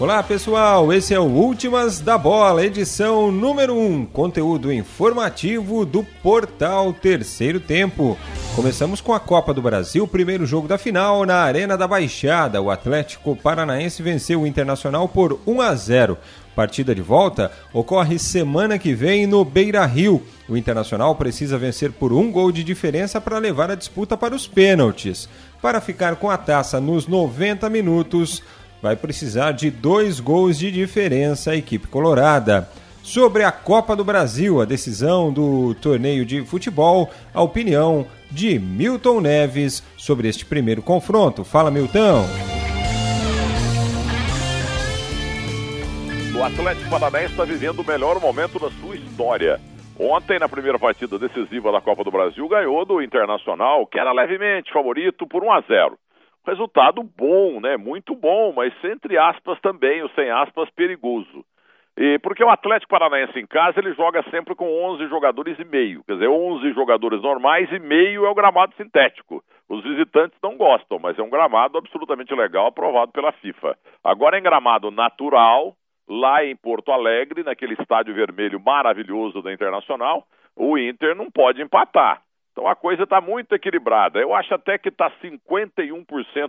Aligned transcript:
Olá 0.00 0.20
pessoal, 0.24 0.92
esse 0.92 1.14
é 1.14 1.20
o 1.20 1.22
Últimas 1.22 2.00
da 2.00 2.18
Bola, 2.18 2.66
edição 2.66 3.30
número 3.30 3.76
1, 3.76 4.06
conteúdo 4.06 4.72
informativo 4.72 5.86
do 5.86 6.02
portal 6.02 6.92
Terceiro 6.92 7.60
Tempo. 7.60 8.18
Começamos 8.56 9.00
com 9.00 9.14
a 9.14 9.20
Copa 9.20 9.54
do 9.54 9.62
Brasil, 9.62 10.04
primeiro 10.08 10.44
jogo 10.46 10.66
da 10.66 10.76
final 10.76 11.24
na 11.24 11.36
Arena 11.36 11.76
da 11.76 11.86
Baixada. 11.86 12.60
O 12.60 12.72
Atlético 12.72 13.36
Paranaense 13.36 14.02
venceu 14.02 14.42
o 14.42 14.46
Internacional 14.48 15.08
por 15.08 15.38
1 15.46 15.60
a 15.60 15.74
0. 15.76 16.18
Partida 16.56 16.92
de 16.92 17.02
volta 17.02 17.52
ocorre 17.72 18.18
semana 18.18 18.78
que 18.78 18.94
vem 18.94 19.28
no 19.28 19.44
Beira 19.44 19.84
Rio. 19.86 20.22
O 20.48 20.56
Internacional 20.56 21.14
precisa 21.14 21.56
vencer 21.56 21.92
por 21.92 22.12
um 22.12 22.32
gol 22.32 22.50
de 22.50 22.64
diferença 22.64 23.20
para 23.20 23.38
levar 23.38 23.70
a 23.70 23.76
disputa 23.76 24.16
para 24.16 24.34
os 24.34 24.46
pênaltis. 24.46 25.28
Para 25.62 25.80
ficar 25.80 26.16
com 26.16 26.30
a 26.30 26.36
taça 26.36 26.80
nos 26.80 27.08
90 27.08 27.68
minutos, 27.70 28.42
vai 28.84 28.96
precisar 28.96 29.52
de 29.52 29.70
dois 29.70 30.20
gols 30.20 30.58
de 30.58 30.70
diferença 30.70 31.52
a 31.52 31.56
equipe 31.56 31.86
colorada. 31.86 32.68
Sobre 33.02 33.42
a 33.42 33.50
Copa 33.50 33.96
do 33.96 34.04
Brasil, 34.04 34.60
a 34.60 34.66
decisão 34.66 35.32
do 35.32 35.74
torneio 35.76 36.22
de 36.22 36.44
futebol, 36.44 37.10
a 37.32 37.40
opinião 37.40 38.06
de 38.30 38.58
Milton 38.58 39.22
Neves 39.22 39.82
sobre 39.96 40.28
este 40.28 40.44
primeiro 40.44 40.82
confronto. 40.82 41.44
Fala, 41.44 41.70
Milton! 41.70 42.26
O 46.36 46.42
Atlético 46.42 46.90
Paranaense 46.90 47.30
está 47.32 47.44
vivendo 47.44 47.78
o 47.78 47.86
melhor 47.86 48.20
momento 48.20 48.58
da 48.58 48.70
sua 48.70 48.96
história. 48.96 49.58
Ontem, 49.98 50.38
na 50.38 50.48
primeira 50.48 50.78
partida 50.78 51.18
decisiva 51.18 51.72
da 51.72 51.80
Copa 51.80 52.04
do 52.04 52.10
Brasil, 52.10 52.46
ganhou 52.48 52.84
do 52.84 53.00
Internacional, 53.00 53.86
que 53.86 53.98
era 53.98 54.12
levemente 54.12 54.70
favorito, 54.70 55.26
por 55.26 55.42
1 55.42 55.52
a 55.52 55.60
0. 55.62 55.98
Resultado 56.46 57.02
bom, 57.02 57.60
né? 57.60 57.76
Muito 57.76 58.14
bom, 58.14 58.52
mas 58.52 58.72
entre 58.84 59.16
aspas 59.16 59.58
também, 59.60 60.02
o 60.02 60.08
sem 60.10 60.30
aspas 60.30 60.68
perigoso. 60.70 61.44
E 61.96 62.18
porque 62.18 62.42
o 62.42 62.50
Atlético 62.50 62.90
Paranaense 62.90 63.38
em 63.38 63.46
casa 63.46 63.78
ele 63.78 63.94
joga 63.94 64.22
sempre 64.30 64.54
com 64.54 64.66
11 64.66 65.08
jogadores 65.08 65.56
e 65.58 65.64
meio, 65.64 66.02
quer 66.04 66.14
dizer, 66.14 66.28
11 66.28 66.72
jogadores 66.72 67.22
normais 67.22 67.70
e 67.72 67.78
meio 67.78 68.26
é 68.26 68.28
o 68.28 68.34
gramado 68.34 68.74
sintético. 68.76 69.42
Os 69.68 69.82
visitantes 69.84 70.36
não 70.42 70.56
gostam, 70.56 70.98
mas 70.98 71.18
é 71.18 71.22
um 71.22 71.30
gramado 71.30 71.78
absolutamente 71.78 72.34
legal, 72.34 72.66
aprovado 72.66 73.12
pela 73.12 73.32
FIFA. 73.32 73.78
Agora 74.02 74.38
em 74.38 74.42
gramado 74.42 74.90
natural, 74.90 75.74
lá 76.08 76.44
em 76.44 76.56
Porto 76.56 76.90
Alegre, 76.90 77.44
naquele 77.44 77.74
estádio 77.74 78.12
vermelho 78.12 78.60
maravilhoso 78.60 79.40
da 79.40 79.52
Internacional, 79.52 80.26
o 80.56 80.76
Inter 80.76 81.14
não 81.14 81.30
pode 81.30 81.62
empatar. 81.62 82.23
Então 82.54 82.68
a 82.68 82.76
coisa 82.76 83.02
está 83.02 83.20
muito 83.20 83.52
equilibrada. 83.52 84.20
Eu 84.20 84.32
acho 84.32 84.54
até 84.54 84.78
que 84.78 84.88
está 84.88 85.10
51% 85.20 86.06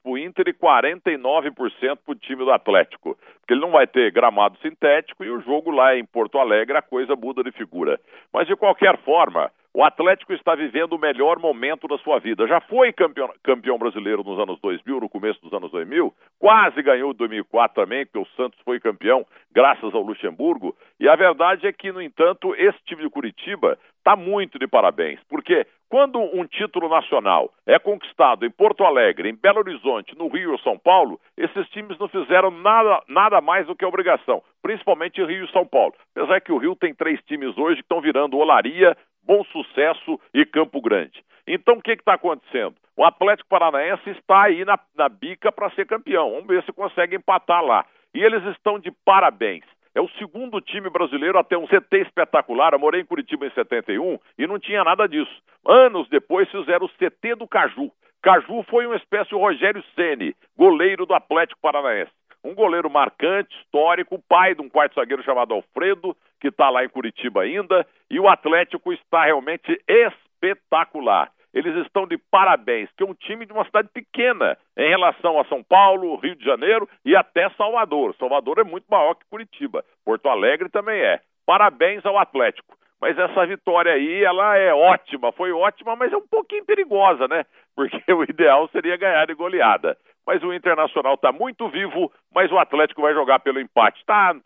para 0.00 0.12
o 0.12 0.16
Inter 0.16 0.46
e 0.46 0.52
49% 0.52 1.98
para 2.04 2.12
o 2.12 2.14
time 2.14 2.44
do 2.44 2.52
Atlético. 2.52 3.18
Porque 3.40 3.52
ele 3.52 3.60
não 3.60 3.72
vai 3.72 3.84
ter 3.84 4.12
gramado 4.12 4.56
sintético 4.62 5.24
e 5.24 5.30
o 5.30 5.40
jogo 5.40 5.72
lá 5.72 5.96
em 5.96 6.04
Porto 6.04 6.38
Alegre 6.38 6.76
a 6.76 6.82
coisa 6.82 7.16
muda 7.16 7.42
de 7.42 7.50
figura. 7.50 7.98
Mas 8.32 8.46
de 8.46 8.54
qualquer 8.54 8.96
forma, 8.98 9.50
o 9.74 9.82
Atlético 9.84 10.32
está 10.32 10.54
vivendo 10.54 10.92
o 10.92 10.98
melhor 10.98 11.38
momento 11.38 11.86
da 11.88 11.98
sua 11.98 12.18
vida. 12.18 12.46
Já 12.46 12.60
foi 12.60 12.92
campeão, 12.92 13.32
campeão, 13.42 13.76
brasileiro 13.76 14.22
nos 14.22 14.38
anos 14.38 14.60
2000, 14.60 15.00
no 15.00 15.08
começo 15.08 15.40
dos 15.42 15.52
anos 15.52 15.70
2000, 15.70 16.14
quase 16.38 16.80
ganhou 16.80 17.10
em 17.10 17.16
2004 17.16 17.82
também, 17.82 18.06
porque 18.06 18.18
o 18.18 18.36
Santos 18.36 18.58
foi 18.64 18.80
campeão 18.80 19.26
graças 19.52 19.94
ao 19.94 20.02
Luxemburgo. 20.02 20.76
E 20.98 21.08
a 21.08 21.16
verdade 21.16 21.66
é 21.66 21.72
que, 21.72 21.92
no 21.92 22.00
entanto, 22.00 22.54
esse 22.54 22.78
time 22.86 23.02
de 23.02 23.10
Curitiba 23.10 23.78
está 23.98 24.16
muito 24.16 24.58
de 24.58 24.66
parabéns, 24.66 25.20
porque 25.28 25.66
quando 25.88 26.18
um 26.18 26.46
título 26.46 26.88
nacional 26.88 27.50
é 27.66 27.78
conquistado 27.78 28.44
em 28.44 28.50
Porto 28.50 28.84
Alegre, 28.84 29.30
em 29.30 29.34
Belo 29.34 29.60
Horizonte, 29.60 30.16
no 30.16 30.28
Rio 30.28 30.52
ou 30.52 30.58
São 30.58 30.78
Paulo, 30.78 31.18
esses 31.36 31.68
times 31.70 31.98
não 31.98 32.08
fizeram 32.08 32.50
nada, 32.50 33.02
nada 33.08 33.40
mais 33.40 33.66
do 33.66 33.74
que 33.74 33.84
obrigação, 33.84 34.42
principalmente 34.62 35.24
Rio 35.24 35.44
e 35.44 35.52
São 35.52 35.66
Paulo. 35.66 35.94
Apesar 36.14 36.40
que 36.40 36.52
o 36.52 36.58
Rio 36.58 36.76
tem 36.76 36.94
três 36.94 37.20
times 37.22 37.56
hoje 37.56 37.76
que 37.76 37.82
estão 37.82 38.00
virando 38.00 38.36
Olaria, 38.36 38.96
Bom 39.22 39.42
Sucesso 39.44 40.20
e 40.34 40.44
Campo 40.44 40.80
Grande. 40.80 41.24
Então 41.46 41.76
o 41.76 41.82
que 41.82 41.92
está 41.92 42.14
acontecendo? 42.14 42.74
O 42.96 43.04
Atlético 43.04 43.48
Paranaense 43.48 44.10
está 44.10 44.42
aí 44.42 44.64
na, 44.64 44.78
na 44.96 45.08
bica 45.08 45.50
para 45.50 45.70
ser 45.70 45.86
campeão. 45.86 46.32
Vamos 46.32 46.46
ver 46.46 46.62
se 46.64 46.72
consegue 46.72 47.16
empatar 47.16 47.64
lá. 47.64 47.86
E 48.14 48.22
eles 48.22 48.44
estão 48.46 48.78
de 48.78 48.90
parabéns. 49.04 49.64
É 49.98 50.00
o 50.00 50.08
segundo 50.10 50.60
time 50.60 50.88
brasileiro 50.88 51.40
a 51.40 51.42
ter 51.42 51.56
um 51.56 51.66
CT 51.66 52.02
espetacular. 52.02 52.72
Eu 52.72 52.78
morei 52.78 53.00
em 53.00 53.04
Curitiba 53.04 53.48
em 53.48 53.50
71 53.50 54.16
e 54.38 54.46
não 54.46 54.56
tinha 54.56 54.84
nada 54.84 55.08
disso. 55.08 55.42
Anos 55.66 56.08
depois 56.08 56.48
fizeram 56.52 56.86
o 56.86 56.88
CT 56.90 57.34
do 57.34 57.48
Caju. 57.48 57.90
Caju 58.22 58.64
foi 58.70 58.86
uma 58.86 58.94
espécie 58.94 59.30
de 59.30 59.34
Rogério 59.34 59.82
Ceni, 59.96 60.36
goleiro 60.56 61.04
do 61.04 61.14
Atlético 61.14 61.60
Paranaense. 61.60 62.12
Um 62.44 62.54
goleiro 62.54 62.88
marcante, 62.88 63.52
histórico, 63.56 64.22
pai 64.28 64.54
de 64.54 64.62
um 64.62 64.68
quarto 64.68 64.94
zagueiro 64.94 65.24
chamado 65.24 65.52
Alfredo, 65.52 66.16
que 66.40 66.46
está 66.46 66.70
lá 66.70 66.84
em 66.84 66.88
Curitiba 66.88 67.42
ainda, 67.42 67.84
e 68.08 68.20
o 68.20 68.28
Atlético 68.28 68.92
está 68.92 69.24
realmente 69.24 69.82
espetacular 69.88 71.28
eles 71.58 71.74
estão 71.84 72.06
de 72.06 72.16
parabéns, 72.30 72.88
que 72.96 73.02
é 73.02 73.06
um 73.06 73.14
time 73.14 73.44
de 73.44 73.52
uma 73.52 73.64
cidade 73.64 73.88
pequena 73.92 74.56
em 74.76 74.88
relação 74.88 75.40
a 75.40 75.44
São 75.46 75.60
Paulo, 75.60 76.14
Rio 76.16 76.36
de 76.36 76.44
Janeiro 76.44 76.88
e 77.04 77.16
até 77.16 77.50
Salvador. 77.50 78.14
Salvador 78.16 78.60
é 78.60 78.64
muito 78.64 78.84
maior 78.88 79.14
que 79.14 79.26
Curitiba. 79.28 79.84
Porto 80.04 80.28
Alegre 80.28 80.68
também 80.68 81.00
é. 81.00 81.20
Parabéns 81.44 82.06
ao 82.06 82.16
Atlético. 82.16 82.78
Mas 83.00 83.18
essa 83.18 83.44
vitória 83.44 83.92
aí, 83.92 84.22
ela 84.22 84.56
é 84.56 84.72
ótima, 84.72 85.32
foi 85.32 85.50
ótima, 85.50 85.96
mas 85.96 86.12
é 86.12 86.16
um 86.16 86.26
pouquinho 86.28 86.64
perigosa, 86.64 87.26
né? 87.26 87.44
Porque 87.74 88.00
o 88.12 88.22
ideal 88.22 88.68
seria 88.68 88.96
ganhar 88.96 89.26
de 89.26 89.34
goleada. 89.34 89.96
Mas 90.24 90.42
o 90.44 90.52
Internacional 90.52 91.14
está 91.14 91.32
muito 91.32 91.68
vivo, 91.68 92.12
mas 92.32 92.52
o 92.52 92.58
Atlético 92.58 93.02
vai 93.02 93.14
jogar 93.14 93.40
pelo 93.40 93.58
empate. 93.58 93.98
Está 93.98 94.36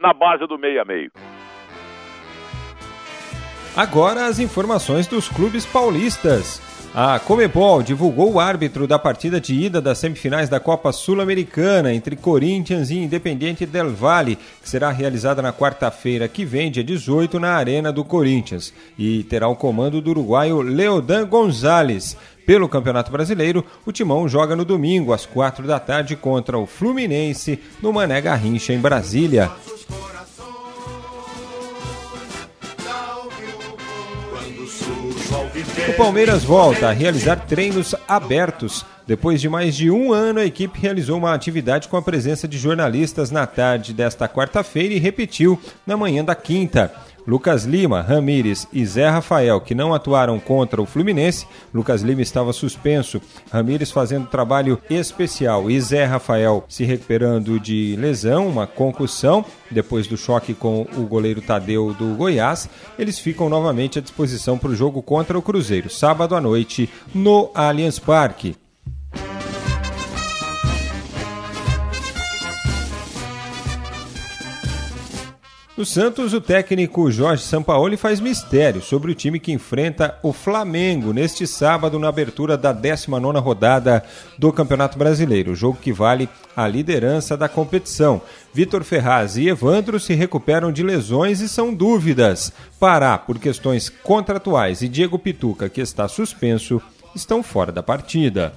na 0.00 0.12
base 0.12 0.46
do 0.46 0.58
meio 0.58 0.82
a 0.82 0.84
meio. 0.84 1.10
Agora 3.78 4.26
as 4.26 4.40
informações 4.40 5.06
dos 5.06 5.28
clubes 5.28 5.64
paulistas. 5.64 6.60
A 6.92 7.20
Comebol 7.20 7.80
divulgou 7.80 8.32
o 8.32 8.40
árbitro 8.40 8.88
da 8.88 8.98
partida 8.98 9.40
de 9.40 9.54
ida 9.54 9.80
das 9.80 9.98
semifinais 9.98 10.48
da 10.48 10.58
Copa 10.58 10.90
Sul-Americana 10.90 11.94
entre 11.94 12.16
Corinthians 12.16 12.90
e 12.90 12.98
Independiente 12.98 13.64
del 13.64 13.94
Valle, 13.94 14.36
que 14.60 14.68
será 14.68 14.90
realizada 14.90 15.40
na 15.40 15.52
quarta-feira 15.52 16.26
que 16.26 16.44
vem, 16.44 16.72
dia 16.72 16.82
18, 16.82 17.38
na 17.38 17.54
Arena 17.54 17.92
do 17.92 18.02
Corinthians, 18.02 18.74
e 18.98 19.22
terá 19.22 19.46
o 19.46 19.54
comando 19.54 20.00
do 20.00 20.10
uruguaio 20.10 20.60
Leodan 20.60 21.24
Gonzalez. 21.24 22.16
Pelo 22.44 22.68
Campeonato 22.68 23.12
Brasileiro, 23.12 23.64
o 23.86 23.92
Timão 23.92 24.28
joga 24.28 24.56
no 24.56 24.64
domingo, 24.64 25.12
às 25.12 25.24
quatro 25.24 25.68
da 25.68 25.78
tarde, 25.78 26.16
contra 26.16 26.58
o 26.58 26.66
Fluminense, 26.66 27.60
no 27.80 27.92
Mané 27.92 28.20
Garrincha, 28.20 28.72
em 28.72 28.80
Brasília. 28.80 29.48
O 35.88 35.92
Palmeiras 35.96 36.44
volta 36.44 36.88
a 36.88 36.92
realizar 36.92 37.36
treinos 37.46 37.94
abertos. 38.06 38.84
Depois 39.06 39.40
de 39.40 39.48
mais 39.48 39.74
de 39.74 39.90
um 39.90 40.12
ano, 40.12 40.38
a 40.38 40.44
equipe 40.44 40.78
realizou 40.78 41.18
uma 41.18 41.34
atividade 41.34 41.88
com 41.88 41.96
a 41.96 42.02
presença 42.02 42.46
de 42.46 42.58
jornalistas 42.58 43.30
na 43.30 43.46
tarde 43.46 43.94
desta 43.94 44.28
quarta-feira 44.28 44.94
e 44.94 44.98
repetiu 44.98 45.58
na 45.86 45.96
manhã 45.96 46.24
da 46.24 46.34
quinta. 46.34 46.92
Lucas 47.28 47.64
Lima, 47.64 48.00
Ramires 48.00 48.66
e 48.72 48.86
Zé 48.86 49.06
Rafael, 49.06 49.60
que 49.60 49.74
não 49.74 49.92
atuaram 49.92 50.40
contra 50.40 50.80
o 50.80 50.86
Fluminense. 50.86 51.46
Lucas 51.74 52.00
Lima 52.00 52.22
estava 52.22 52.54
suspenso, 52.54 53.20
Ramires 53.52 53.90
fazendo 53.90 54.26
trabalho 54.26 54.80
especial 54.88 55.70
e 55.70 55.78
Zé 55.78 56.06
Rafael 56.06 56.64
se 56.70 56.86
recuperando 56.86 57.60
de 57.60 57.94
lesão, 57.96 58.48
uma 58.48 58.66
concussão, 58.66 59.44
depois 59.70 60.06
do 60.06 60.16
choque 60.16 60.54
com 60.54 60.86
o 60.96 61.02
goleiro 61.02 61.42
Tadeu 61.42 61.92
do 61.92 62.14
Goiás. 62.14 62.66
Eles 62.98 63.18
ficam 63.18 63.50
novamente 63.50 63.98
à 63.98 64.02
disposição 64.02 64.56
para 64.56 64.70
o 64.70 64.74
jogo 64.74 65.02
contra 65.02 65.38
o 65.38 65.42
Cruzeiro, 65.42 65.90
sábado 65.90 66.34
à 66.34 66.40
noite, 66.40 66.88
no 67.14 67.50
Allianz 67.54 67.98
Parque. 67.98 68.56
No 75.78 75.86
Santos, 75.86 76.34
o 76.34 76.40
técnico 76.40 77.08
Jorge 77.08 77.44
Sampaoli 77.44 77.96
faz 77.96 78.18
mistério 78.18 78.82
sobre 78.82 79.12
o 79.12 79.14
time 79.14 79.38
que 79.38 79.52
enfrenta 79.52 80.18
o 80.24 80.32
Flamengo 80.32 81.12
neste 81.12 81.46
sábado 81.46 82.00
na 82.00 82.08
abertura 82.08 82.56
da 82.56 82.74
19ª 82.74 83.40
rodada 83.40 84.02
do 84.36 84.52
Campeonato 84.52 84.98
Brasileiro, 84.98 85.54
jogo 85.54 85.78
que 85.80 85.92
vale 85.92 86.28
a 86.56 86.66
liderança 86.66 87.36
da 87.36 87.48
competição. 87.48 88.20
Vitor 88.52 88.82
Ferraz 88.82 89.36
e 89.36 89.46
Evandro 89.46 90.00
se 90.00 90.14
recuperam 90.14 90.72
de 90.72 90.82
lesões 90.82 91.40
e 91.40 91.48
são 91.48 91.72
dúvidas. 91.72 92.52
Pará, 92.80 93.16
por 93.16 93.38
questões 93.38 93.88
contratuais, 93.88 94.82
e 94.82 94.88
Diego 94.88 95.16
Pituca, 95.16 95.68
que 95.68 95.80
está 95.80 96.08
suspenso, 96.08 96.82
estão 97.14 97.40
fora 97.40 97.70
da 97.70 97.84
partida. 97.84 98.52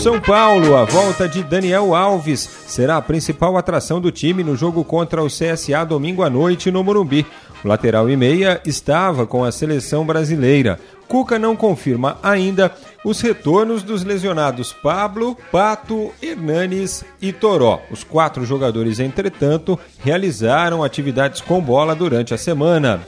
São 0.00 0.20
Paulo, 0.20 0.76
a 0.76 0.84
volta 0.84 1.28
de 1.28 1.42
Daniel 1.42 1.92
Alves 1.92 2.48
será 2.68 2.98
a 2.98 3.02
principal 3.02 3.56
atração 3.56 4.00
do 4.00 4.12
time 4.12 4.44
no 4.44 4.54
jogo 4.54 4.84
contra 4.84 5.22
o 5.22 5.26
CSA 5.26 5.84
domingo 5.84 6.22
à 6.22 6.30
noite 6.30 6.70
no 6.70 6.84
Morumbi. 6.84 7.26
O 7.64 7.68
lateral 7.68 8.08
e 8.08 8.16
meia 8.16 8.60
estava 8.64 9.26
com 9.26 9.42
a 9.42 9.50
seleção 9.50 10.06
brasileira. 10.06 10.78
Cuca 11.08 11.36
não 11.36 11.56
confirma 11.56 12.16
ainda 12.22 12.72
os 13.04 13.20
retornos 13.20 13.82
dos 13.82 14.04
lesionados 14.04 14.72
Pablo, 14.72 15.36
Pato, 15.50 16.12
Hernanes 16.22 17.04
e 17.20 17.32
Toró. 17.32 17.82
Os 17.90 18.04
quatro 18.04 18.44
jogadores, 18.44 19.00
entretanto, 19.00 19.76
realizaram 19.98 20.84
atividades 20.84 21.40
com 21.40 21.60
bola 21.60 21.96
durante 21.96 22.32
a 22.32 22.38
semana. 22.38 23.00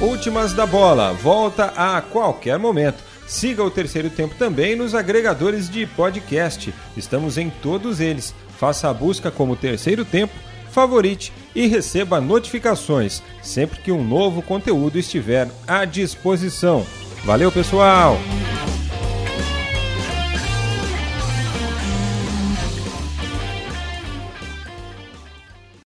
Últimas 0.00 0.52
da 0.52 0.66
bola, 0.66 1.12
volta 1.12 1.72
a 1.76 2.00
qualquer 2.02 2.58
momento. 2.58 3.09
Siga 3.30 3.62
o 3.62 3.70
terceiro 3.70 4.10
tempo 4.10 4.34
também 4.34 4.74
nos 4.74 4.92
agregadores 4.92 5.70
de 5.70 5.86
podcast. 5.86 6.74
Estamos 6.96 7.38
em 7.38 7.48
todos 7.48 8.00
eles. 8.00 8.34
Faça 8.58 8.90
a 8.90 8.92
busca 8.92 9.30
como 9.30 9.54
terceiro 9.54 10.04
tempo, 10.04 10.34
favorite 10.72 11.32
e 11.54 11.68
receba 11.68 12.20
notificações 12.20 13.22
sempre 13.40 13.80
que 13.82 13.92
um 13.92 14.02
novo 14.02 14.42
conteúdo 14.42 14.98
estiver 14.98 15.48
à 15.64 15.84
disposição. 15.84 16.84
Valeu, 17.24 17.52
pessoal! 17.52 18.18